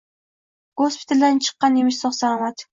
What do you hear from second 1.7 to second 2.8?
emish sog’-salomat